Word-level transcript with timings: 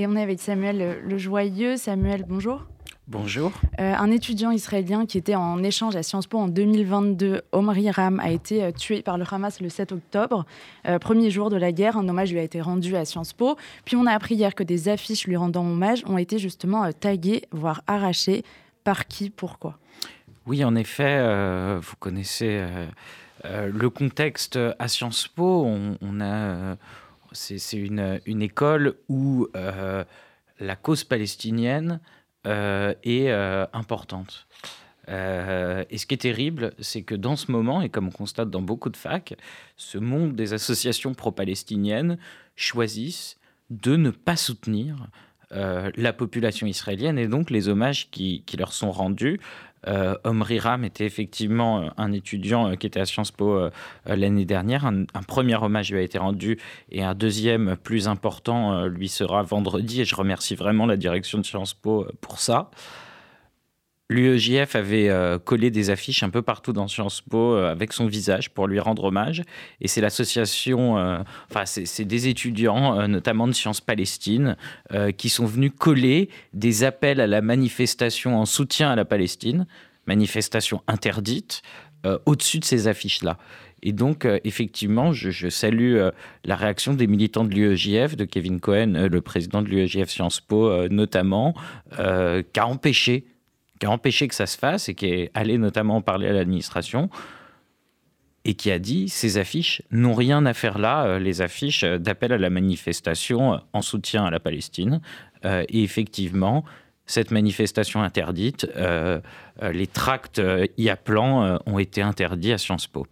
Et 0.00 0.06
on 0.06 0.16
est 0.16 0.22
avec 0.22 0.40
Samuel 0.40 1.02
Le 1.04 1.18
Joyeux. 1.18 1.76
Samuel, 1.76 2.24
bonjour. 2.26 2.64
Bonjour. 3.06 3.52
Euh, 3.78 3.92
un 3.94 4.10
étudiant 4.10 4.50
israélien 4.50 5.04
qui 5.04 5.18
était 5.18 5.34
en 5.34 5.62
échange 5.62 5.94
à 5.94 6.02
Sciences 6.02 6.26
Po 6.26 6.38
en 6.38 6.48
2022, 6.48 7.42
Omri 7.52 7.90
Ram, 7.90 8.18
a 8.18 8.30
été 8.30 8.64
euh, 8.64 8.72
tué 8.72 9.02
par 9.02 9.18
le 9.18 9.26
Hamas 9.30 9.60
le 9.60 9.68
7 9.68 9.92
octobre, 9.92 10.46
euh, 10.88 10.98
premier 10.98 11.30
jour 11.30 11.50
de 11.50 11.58
la 11.58 11.70
guerre. 11.70 11.98
Un 11.98 12.08
hommage 12.08 12.32
lui 12.32 12.38
a 12.38 12.42
été 12.42 12.62
rendu 12.62 12.96
à 12.96 13.04
Sciences 13.04 13.34
Po. 13.34 13.58
Puis 13.84 13.94
on 13.94 14.06
a 14.06 14.12
appris 14.12 14.36
hier 14.36 14.54
que 14.54 14.62
des 14.62 14.88
affiches 14.88 15.26
lui 15.26 15.36
rendant 15.36 15.66
hommage 15.66 16.02
ont 16.06 16.16
été 16.16 16.38
justement 16.38 16.90
taguées, 16.92 17.42
voire 17.52 17.82
arrachées. 17.86 18.42
Par 18.84 19.06
qui? 19.06 19.28
Pourquoi? 19.28 19.78
Oui, 20.46 20.64
en 20.64 20.76
effet, 20.76 21.22
vous 21.78 21.96
connaissez 21.98 22.64
le 23.44 23.90
contexte 23.90 24.58
à 24.78 24.88
Sciences 24.88 25.28
Po. 25.28 25.66
On, 26.00 26.20
a, 26.22 26.76
c'est 27.32 27.76
une, 27.76 28.20
école 28.42 28.94
où 29.08 29.48
la 29.54 30.76
cause 30.76 31.04
palestinienne 31.04 32.00
euh, 32.46 32.94
est 33.02 33.28
euh, 33.28 33.66
importante. 33.74 34.46
Euh, 35.10 35.84
et 35.90 35.98
ce 35.98 36.06
qui 36.06 36.14
est 36.14 36.22
terrible, 36.22 36.72
c'est 36.78 37.02
que 37.02 37.14
dans 37.14 37.36
ce 37.36 37.52
moment, 37.52 37.82
et 37.82 37.90
comme 37.90 38.08
on 38.08 38.12
constate 38.12 38.48
dans 38.48 38.62
beaucoup 38.62 38.88
de 38.88 38.96
facs, 38.96 39.34
ce 39.76 39.98
monde 39.98 40.34
des 40.34 40.54
associations 40.54 41.12
pro-palestiniennes 41.12 42.16
choisissent 42.56 43.36
de 43.68 43.96
ne 43.96 44.08
pas 44.10 44.36
soutenir 44.36 44.96
la 45.52 46.12
population 46.12 46.68
israélienne 46.68 47.18
et 47.18 47.26
donc 47.26 47.50
les 47.50 47.66
hommages 47.66 48.08
qui 48.12 48.44
leur 48.56 48.72
sont 48.72 48.92
rendus 48.92 49.40
euh, 49.88 50.14
Omri 50.24 50.58
Ram 50.58 50.84
était 50.84 51.06
effectivement 51.06 51.80
euh, 51.80 51.88
un 51.96 52.12
étudiant 52.12 52.68
euh, 52.68 52.74
qui 52.74 52.86
était 52.86 53.00
à 53.00 53.06
Sciences 53.06 53.30
Po 53.30 53.68
l'année 54.06 54.44
dernière. 54.44 54.84
Un, 54.84 55.04
premier 55.26 55.56
hommage 55.56 55.90
lui 55.92 55.98
a 55.98 56.02
été 56.02 56.18
rendu 56.18 56.58
et 56.90 57.02
un 57.02 57.14
deuxième 57.14 57.76
plus 57.76 58.08
important 58.08 58.84
lui 58.86 59.08
sera 59.08 59.42
vendredi. 59.42 60.02
Et 60.02 60.04
je 60.04 60.14
remercie 60.14 60.54
vraiment 60.54 60.86
la 60.86 60.96
direction 60.96 61.38
de 61.38 61.44
Sciences 61.44 61.74
Po 61.74 62.06
pour 62.20 62.40
ça. 62.40 62.70
L'UEJF 64.10 64.74
avait 64.74 65.08
collé 65.44 65.70
des 65.70 65.90
affiches 65.90 66.24
un 66.24 66.30
peu 66.30 66.42
partout 66.42 66.72
dans 66.72 66.88
Sciences 66.88 67.20
Po 67.20 67.54
avec 67.54 67.92
son 67.92 68.06
visage 68.06 68.50
pour 68.50 68.66
lui 68.66 68.80
rendre 68.80 69.04
hommage. 69.04 69.44
Et 69.80 69.86
c'est 69.86 70.00
l'association, 70.00 70.96
enfin, 71.48 71.64
c'est 71.64 72.04
des 72.04 72.26
étudiants, 72.26 73.06
notamment 73.06 73.46
de 73.46 73.52
Sciences 73.52 73.80
Palestine, 73.80 74.56
qui 75.16 75.28
sont 75.28 75.46
venus 75.46 75.70
coller 75.78 76.28
des 76.52 76.82
appels 76.82 77.20
à 77.20 77.28
la 77.28 77.40
manifestation 77.40 78.36
en 78.36 78.46
soutien 78.46 78.90
à 78.90 78.96
la 78.96 79.04
Palestine, 79.04 79.68
manifestation 80.06 80.82
interdite, 80.88 81.62
au-dessus 82.26 82.58
de 82.58 82.64
ces 82.64 82.88
affiches-là. 82.88 83.38
Et 83.84 83.92
donc, 83.92 84.26
effectivement, 84.42 85.12
je, 85.12 85.48
salue 85.48 85.96
la 86.44 86.56
réaction 86.56 86.94
des 86.94 87.06
militants 87.06 87.44
de 87.44 87.54
l'UEJF, 87.54 88.16
de 88.16 88.24
Kevin 88.24 88.58
Cohen, 88.58 89.06
le 89.08 89.20
président 89.20 89.62
de 89.62 89.68
l'UEJF 89.68 90.10
Sciences 90.10 90.40
Po 90.40 90.88
notamment, 90.88 91.54
qui 91.92 92.60
a 92.60 92.66
empêché 92.66 93.24
qui 93.80 93.86
a 93.86 93.90
empêché 93.90 94.28
que 94.28 94.34
ça 94.34 94.46
se 94.46 94.56
fasse 94.56 94.88
et 94.88 94.94
qui 94.94 95.06
est 95.06 95.30
allé 95.34 95.58
notamment 95.58 96.00
parler 96.02 96.28
à 96.28 96.32
l'administration 96.32 97.10
et 98.44 98.54
qui 98.54 98.70
a 98.70 98.78
dit 98.78 99.08
ces 99.08 99.38
affiches 99.38 99.82
n'ont 99.90 100.14
rien 100.14 100.46
à 100.46 100.54
faire 100.54 100.78
là, 100.78 101.04
euh, 101.04 101.18
les 101.18 101.42
affiches 101.42 101.84
d'appel 101.84 102.32
à 102.32 102.38
la 102.38 102.50
manifestation 102.50 103.54
euh, 103.54 103.58
en 103.72 103.82
soutien 103.82 104.24
à 104.24 104.30
la 104.30 104.40
Palestine. 104.40 105.00
Euh, 105.44 105.64
et 105.68 105.82
effectivement, 105.82 106.64
cette 107.06 107.32
manifestation 107.32 108.02
interdite, 108.02 108.68
les 108.76 109.86
tracts 109.88 110.40
y 110.78 110.88
appelant 110.88 111.58
ont 111.66 111.80
été 111.80 112.02
interdits 112.02 112.52
à 112.52 112.58
Sciences 112.58 112.86
Po. 112.86 113.04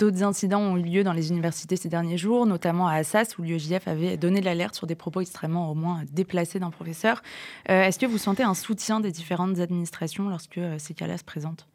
D'autres 0.00 0.22
incidents 0.22 0.62
ont 0.62 0.78
eu 0.78 0.82
lieu 0.82 1.04
dans 1.04 1.12
les 1.12 1.28
universités 1.28 1.76
ces 1.76 1.90
derniers 1.90 2.16
jours, 2.16 2.46
notamment 2.46 2.88
à 2.88 2.94
Assas, 2.94 3.36
où 3.38 3.42
l'UEJF 3.42 3.86
avait 3.86 4.16
donné 4.16 4.40
l'alerte 4.40 4.74
sur 4.74 4.86
des 4.86 4.94
propos 4.94 5.20
extrêmement 5.20 5.70
au 5.70 5.74
moins 5.74 6.04
déplacés 6.10 6.58
d'un 6.58 6.70
professeur. 6.70 7.22
Euh, 7.68 7.82
est-ce 7.82 7.98
que 7.98 8.06
vous 8.06 8.16
sentez 8.16 8.42
un 8.42 8.54
soutien 8.54 9.00
des 9.00 9.12
différentes 9.12 9.60
administrations 9.60 10.30
lorsque 10.30 10.56
euh, 10.56 10.76
ces 10.78 10.94
cas-là 10.94 11.18
se 11.18 11.24
présentent? 11.24 11.66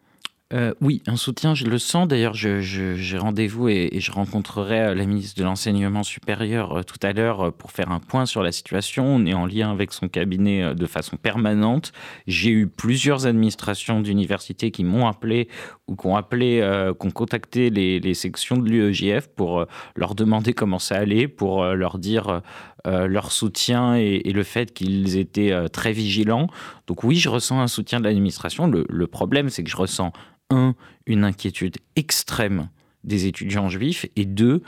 Euh, 0.54 0.76
oui, 0.80 1.02
un 1.08 1.16
soutien, 1.16 1.56
je 1.56 1.66
le 1.66 1.80
sens. 1.80 2.08
D'ailleurs, 2.08 2.36
j'ai 2.36 3.18
rendez-vous 3.18 3.68
et, 3.68 3.90
je 4.00 4.12
rencontrerai 4.12 4.80
euh, 4.80 4.96
la 4.96 5.08
ministre 5.08 5.40
de 5.40 5.44
l'Enseignement 5.44 6.04
supérieur 6.04 6.78
euh, 6.78 6.84
tout 6.84 7.00
à 7.02 7.14
l'heure 7.14 7.52
pour 7.52 7.72
faire 7.72 7.92
un 7.92 8.00
point 8.00 8.28
sur 8.28 8.44
la 8.44 8.52
situation. 8.52 9.08
On 9.08 9.26
est 9.26 9.34
en 9.34 9.48
lien 9.48 9.72
avec 9.72 9.92
son 9.92 10.08
cabinet 10.08 10.76
de 10.76 10.86
façon 10.86 11.18
permanente. 11.18 11.94
J'ai 12.28 12.52
eu 12.52 12.68
plusieurs 12.68 13.26
administrations 13.26 14.02
d'universités 14.02 14.70
qui 14.70 14.84
m'ont 14.84 15.08
appelé 15.08 15.48
ou 15.88 15.96
qui 15.96 16.06
ont 16.06 16.16
appelé, 16.16 16.62
qui 17.00 17.08
ont 17.08 17.12
contacté 17.12 17.72
les, 17.72 18.14
sections 18.14 18.58
de 18.58 18.70
l'UEJF 18.70 19.28
pour 19.28 19.66
leur 19.96 20.14
demander 20.16 20.54
comment 20.54 20.80
ça 20.80 20.96
allait, 20.96 21.28
pour 21.28 21.66
leur 21.66 21.98
dire 21.98 22.42
leur 22.86 23.32
soutien 23.32 23.96
et, 23.96 24.32
le 24.32 24.44
fait 24.44 24.74
qu'ils 24.74 25.18
étaient 25.18 25.70
très 25.70 25.92
vigilants. 25.92 26.48
Donc 26.88 27.04
oui, 27.04 27.18
je 27.18 27.30
ressens 27.30 27.60
un 27.60 27.68
soutien 27.68 28.00
de 28.00 28.06
l'administration. 28.06 28.68
le 28.68 29.08
problème, 29.08 29.50
c'est 29.50 29.64
que 29.64 29.70
je 29.70 29.78
ressens 29.78 30.12
un, 30.50 30.76
une 31.06 31.24
inquiétude 31.24 31.78
extrême 31.96 32.70
des 33.04 33.28
étudiants 33.28 33.70
juifs, 33.70 34.06
et 34.16 34.26
deux, 34.26 34.62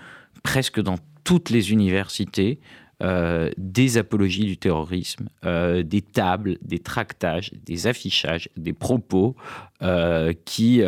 presque 0.44 0.80
dans 0.80 0.98
toutes 1.24 1.50
les 1.50 1.72
universités, 1.72 2.60
euh, 3.04 3.52
des 3.58 4.00
apologies 4.00 4.46
du 4.46 4.58
terrorisme, 4.58 5.30
euh, 5.46 5.84
des 5.84 6.02
tables, 6.02 6.58
des 6.64 6.80
tractages, 6.80 7.52
des 7.64 7.86
affichages, 7.86 8.50
des 8.58 8.74
propos 8.74 9.36
euh, 9.84 10.34
qui 10.46 10.82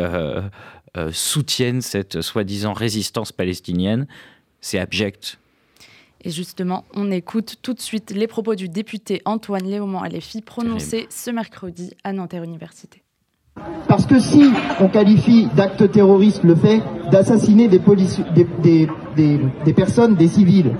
soutiennent 1.12 1.82
cette 1.82 2.20
soi-disant 2.20 2.72
résistance 2.72 3.30
palestinienne. 3.30 4.08
C'est 4.60 4.80
abject. 4.80 5.38
Et 6.22 6.30
justement, 6.30 6.84
on 6.94 7.12
écoute 7.12 7.58
tout 7.62 7.74
de 7.74 7.80
suite 7.80 8.10
les 8.10 8.26
propos 8.26 8.56
du 8.56 8.68
député 8.68 9.22
Antoine 9.24 9.64
Léaumont 9.64 10.00
Aléfi 10.00 10.42
prononcés 10.42 11.06
ce 11.10 11.30
mercredi 11.30 11.92
à 12.02 12.12
Nanterre 12.12 12.42
Université. 12.42 12.99
Parce 13.88 14.06
que 14.06 14.20
si 14.20 14.44
on 14.80 14.88
qualifie 14.88 15.48
d'acte 15.56 15.90
terroriste 15.90 16.44
le 16.44 16.54
fait 16.54 16.80
d'assassiner 17.10 17.68
des, 17.68 17.80
personnes, 19.74 20.14
des 20.14 20.28
civils, 20.28 20.72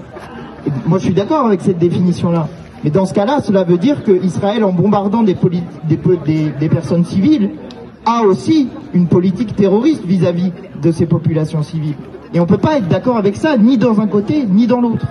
moi 0.87 0.99
je 0.99 1.05
suis 1.05 1.15
d'accord 1.15 1.47
avec 1.47 1.61
cette 1.61 1.79
définition-là. 1.79 2.49
Mais 2.85 2.91
dans 2.91 3.07
ce 3.07 3.13
cas-là, 3.13 3.41
cela 3.43 3.65
veut 3.65 3.79
dire 3.79 4.05
qu'Israël, 4.05 4.65
en 4.65 4.73
bombardant 4.73 5.23
des, 5.23 5.37
des, 5.85 6.69
personnes 6.69 7.05
civiles, 7.05 7.51
a 8.07 8.23
aussi 8.23 8.69
une 8.95 9.07
politique 9.07 9.55
terroriste 9.55 10.05
vis-à-vis 10.05 10.53
de 10.81 10.93
ces 10.93 11.07
populations 11.07 11.63
civiles. 11.63 11.97
Et 12.33 12.39
on 12.39 12.45
ne 12.45 12.49
peut 12.49 12.59
pas 12.59 12.79
être 12.79 12.89
d'accord 12.89 13.17
avec 13.17 13.37
ça, 13.37 13.59
ni 13.59 13.77
dans 13.77 14.01
un 14.01 14.07
côté, 14.07 14.47
ni 14.47 14.67
dans 14.67 14.81
l'autre 14.81 15.07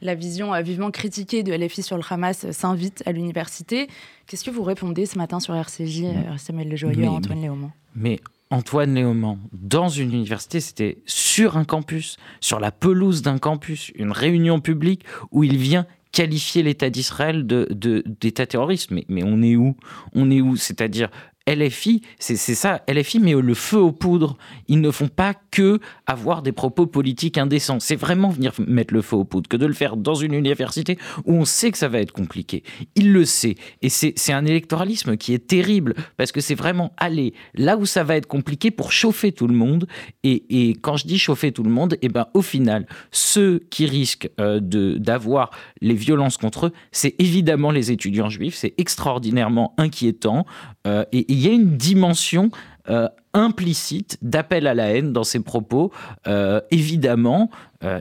la 0.00 0.14
vision 0.14 0.60
vivement 0.62 0.90
critiquée 0.90 1.42
de 1.42 1.52
LFI 1.52 1.82
sur 1.82 1.96
le 1.96 2.02
Hamas 2.08 2.50
s'invite 2.50 3.02
à 3.06 3.12
l'université. 3.12 3.88
Qu'est-ce 4.26 4.44
que 4.44 4.50
vous 4.50 4.62
répondez 4.62 5.06
ce 5.06 5.18
matin 5.18 5.40
sur 5.40 5.54
RCJ, 5.54 6.02
euh, 6.04 6.36
Samuel 6.36 6.68
Lejoyeux, 6.68 7.08
Antoine 7.08 7.40
Léaumont 7.40 7.70
Mais 7.94 8.20
Antoine 8.50 8.94
Léaumont, 8.94 9.38
dans 9.52 9.88
une 9.88 10.12
université, 10.12 10.60
c'était 10.60 10.98
sur 11.06 11.56
un 11.56 11.64
campus, 11.64 12.16
sur 12.40 12.60
la 12.60 12.70
pelouse 12.70 13.22
d'un 13.22 13.38
campus, 13.38 13.92
une 13.94 14.12
réunion 14.12 14.60
publique 14.60 15.04
où 15.30 15.44
il 15.44 15.56
vient 15.56 15.86
qualifier 16.12 16.62
l'État 16.62 16.90
d'Israël 16.90 17.46
d'État 17.46 18.44
de, 18.44 18.48
terroriste. 18.48 18.90
Mais, 18.90 19.04
mais 19.08 19.22
on 19.24 19.42
est 19.42 19.56
où? 19.56 19.76
On 20.14 20.30
est 20.30 20.40
où? 20.40 20.56
C'est-à-dire 20.56 21.10
LFI, 21.48 22.02
c'est 22.18 22.36
ça, 22.36 22.82
LFI 22.88 23.20
met 23.20 23.32
le 23.32 23.54
feu 23.54 23.78
aux 23.78 23.92
poudres. 23.92 24.36
Ils 24.68 24.80
ne 24.80 24.90
font 24.90 25.08
pas 25.08 25.34
que 25.50 25.80
avoir 26.06 26.42
des 26.42 26.52
propos 26.52 26.86
politiques 26.86 27.38
indécents. 27.38 27.80
C'est 27.80 27.96
vraiment 27.96 28.28
venir 28.28 28.52
mettre 28.66 28.92
le 28.92 29.00
feu 29.00 29.16
aux 29.16 29.24
poudres 29.24 29.48
que 29.48 29.56
de 29.56 29.64
le 29.64 29.72
faire 29.72 29.96
dans 29.96 30.14
une 30.14 30.34
université 30.34 30.98
où 31.24 31.34
on 31.34 31.44
sait 31.46 31.70
que 31.70 31.78
ça 31.78 31.88
va 31.88 32.00
être 32.00 32.12
compliqué. 32.12 32.62
Il 32.96 33.12
le 33.12 33.24
sait. 33.24 33.54
Et 33.80 33.88
c'est 33.88 34.32
un 34.32 34.44
électoralisme 34.44 35.16
qui 35.16 35.32
est 35.32 35.46
terrible 35.46 35.94
parce 36.18 36.32
que 36.32 36.40
c'est 36.40 36.54
vraiment 36.54 36.92
aller 36.98 37.32
là 37.54 37.78
où 37.78 37.86
ça 37.86 38.04
va 38.04 38.16
être 38.16 38.26
compliqué 38.26 38.70
pour 38.70 38.92
chauffer 38.92 39.32
tout 39.32 39.46
le 39.46 39.54
monde. 39.54 39.86
Et, 40.24 40.76
quand 40.82 40.96
je 40.96 41.06
dis 41.06 41.18
chauffer 41.18 41.52
tout 41.52 41.62
le 41.62 41.70
monde, 41.70 41.94
et 41.94 41.98
eh 42.02 42.08
ben, 42.08 42.26
au 42.34 42.42
final, 42.42 42.86
ceux 43.10 43.60
qui 43.70 43.86
risquent 43.86 44.30
euh, 44.38 44.60
d'avoir 44.60 45.50
les 45.80 45.94
violences 45.94 46.36
contre 46.36 46.66
eux, 46.66 46.72
c'est 46.92 47.14
évidemment 47.18 47.70
les 47.70 47.90
étudiants 47.90 48.28
juifs. 48.28 48.54
C'est 48.54 48.74
extraordinairement 48.76 49.74
inquiétant. 49.78 50.44
Euh, 50.86 51.04
et 51.12 51.32
il 51.38 51.46
y 51.46 51.48
a 51.48 51.52
une 51.52 51.76
dimension 51.76 52.50
euh, 52.90 53.08
implicite 53.32 54.18
d'appel 54.22 54.66
à 54.66 54.74
la 54.74 54.88
haine 54.88 55.12
dans 55.12 55.22
ces 55.22 55.38
propos. 55.38 55.92
Euh, 56.26 56.60
évidemment, 56.72 57.50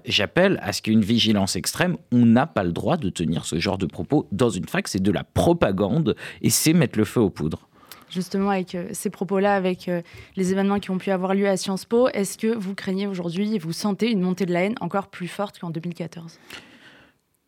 j'appelle 0.05 0.59
à 0.63 0.73
ce 0.73 0.81
qu'il 0.81 0.93
y 0.93 0.95
ait 0.95 0.99
une 0.99 1.05
vigilance 1.05 1.55
extrême. 1.55 1.97
On 2.11 2.25
n'a 2.25 2.47
pas 2.47 2.63
le 2.63 2.71
droit 2.71 2.97
de 2.97 3.09
tenir 3.09 3.45
ce 3.45 3.59
genre 3.59 3.77
de 3.77 3.85
propos 3.85 4.27
dans 4.31 4.49
une 4.49 4.67
fac. 4.67 4.87
C'est 4.87 5.03
de 5.03 5.11
la 5.11 5.23
propagande 5.23 6.15
et 6.41 6.49
c'est 6.49 6.73
mettre 6.73 6.97
le 6.97 7.05
feu 7.05 7.21
aux 7.21 7.29
poudres 7.29 7.67
justement 8.09 8.51
avec 8.51 8.77
ces 8.93 9.09
propos-là, 9.09 9.53
avec 9.53 9.91
les 10.37 10.51
événements 10.53 10.79
qui 10.79 10.91
ont 10.91 10.97
pu 10.97 11.11
avoir 11.11 11.35
lieu 11.35 11.45
à 11.45 11.57
Sciences 11.57 11.83
Po, 11.83 12.07
est-ce 12.07 12.37
que 12.37 12.47
vous 12.47 12.73
craignez 12.73 13.05
aujourd'hui 13.05 13.59
vous 13.59 13.73
sentez 13.73 14.09
une 14.09 14.21
montée 14.21 14.45
de 14.45 14.53
la 14.53 14.61
haine 14.61 14.75
encore 14.79 15.09
plus 15.09 15.27
forte 15.27 15.59
qu'en 15.59 15.71
2014 15.71 16.39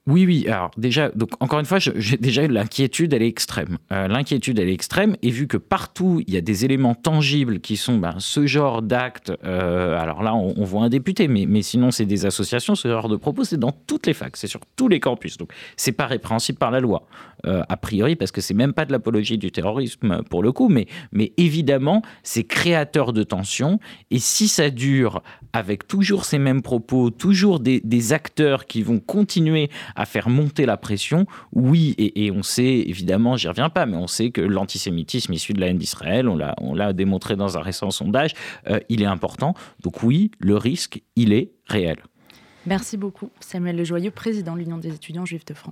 Oui, 0.09 0.25
oui. 0.25 0.47
Alors 0.47 0.71
déjà, 0.75 1.09
donc 1.09 1.29
encore 1.39 1.59
une 1.59 1.67
fois, 1.67 1.77
j'ai 1.77 2.17
déjà 2.17 2.47
l'inquiétude, 2.47 3.13
elle 3.13 3.21
est 3.21 3.27
extrême. 3.27 3.77
Euh, 3.91 4.07
l'inquiétude, 4.07 4.57
elle 4.57 4.67
est 4.67 4.73
extrême, 4.73 5.15
et 5.21 5.29
vu 5.29 5.47
que 5.47 5.57
partout 5.57 6.23
il 6.25 6.33
y 6.33 6.37
a 6.37 6.41
des 6.41 6.65
éléments 6.65 6.95
tangibles 6.95 7.59
qui 7.59 7.77
sont 7.77 7.99
ben, 7.99 8.15
ce 8.17 8.47
genre 8.47 8.81
d'actes. 8.81 9.31
Euh, 9.45 9.99
alors 9.99 10.23
là, 10.23 10.33
on, 10.33 10.63
voit 10.63 10.83
un 10.83 10.89
député, 10.89 11.27
mais, 11.27 11.45
mais 11.47 11.61
sinon 11.61 11.91
c'est 11.91 12.07
des 12.07 12.25
associations. 12.25 12.73
Ce 12.73 12.87
genre 12.87 13.07
de 13.07 13.17
propos, 13.17 13.43
c'est 13.43 13.59
dans 13.59 13.71
toutes 13.71 14.07
les 14.07 14.15
facs, 14.15 14.35
c'est 14.35 14.47
sur 14.47 14.61
tous 14.75 14.87
les 14.87 14.99
campus. 14.99 15.37
Donc 15.37 15.51
c'est 15.77 15.91
pas 15.91 16.07
répréhensible 16.07 16.57
par 16.57 16.71
la 16.71 16.79
loi, 16.79 17.07
euh, 17.45 17.61
a 17.69 17.77
priori, 17.77 18.15
parce 18.15 18.31
que 18.31 18.41
c'est 18.41 18.55
même 18.55 18.73
pas 18.73 18.85
de 18.85 18.91
l'apologie 18.91 19.37
du 19.37 19.51
terrorisme 19.51 20.23
pour 20.23 20.41
le 20.41 20.51
coup, 20.51 20.69
mais, 20.69 20.87
mais 21.11 21.33
évidemment, 21.37 22.01
c'est 22.23 22.45
créateur 22.45 23.13
de 23.13 23.21
tensions. 23.21 23.79
Et 24.09 24.17
si 24.17 24.47
ça 24.47 24.71
dure 24.71 25.21
avec 25.53 25.87
toujours 25.87 26.25
ces 26.25 26.39
mêmes 26.39 26.63
propos, 26.63 27.11
toujours 27.11 27.59
des, 27.59 27.79
des 27.83 28.11
acteurs 28.11 28.65
qui 28.65 28.81
vont 28.81 28.99
continuer 28.99 29.69
à 29.99 30.05
faire 30.05 30.29
monter 30.29 30.65
la 30.65 30.77
pression, 30.77 31.25
oui, 31.51 31.93
et, 31.97 32.31
on 32.31 32.41
sait, 32.41 32.63
évidemment, 32.87 33.35
j'y 33.35 33.49
reviens 33.49 33.69
pas, 33.69 33.85
mais 33.85 33.97
on 33.97 34.07
sait 34.07 34.31
que 34.31 34.39
l'antisémitisme 34.39 35.33
issu 35.33 35.51
de 35.51 35.59
la 35.59 35.67
haine 35.67 35.77
d'Israël, 35.77 36.29
on 36.29 36.73
l'a 36.73 36.93
démontré 36.93 37.35
dans 37.35 37.57
un 37.57 37.61
récent 37.61 37.91
sondage, 37.91 38.33
euh, 38.69 38.79
il 38.87 39.01
est 39.01 39.05
important. 39.05 39.55
Donc 39.83 40.01
oui, 40.01 40.31
le 40.39 40.55
risque, 40.55 41.01
il 41.17 41.33
est 41.33 41.51
réel. 41.67 41.97
Merci 42.65 42.95
beaucoup, 42.95 43.29
Samuel 43.41 43.75
Lejoyeux, 43.75 44.11
président 44.11 44.53
de 44.53 44.59
l'Union 44.59 44.77
des 44.77 44.93
étudiants 44.93 45.25
juifs 45.25 45.45
de 45.45 45.53
France. 45.53 45.67